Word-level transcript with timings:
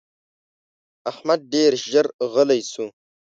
احمد 1.11 1.39
ډېر 1.53 1.71
ژر 1.89 2.07
غلی 2.33 2.61
شو. 2.71 2.85